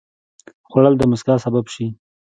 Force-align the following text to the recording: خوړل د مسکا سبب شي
خوړل 0.69 0.93
د 0.97 1.03
مسکا 1.11 1.35
سبب 1.45 1.65
شي 1.73 1.87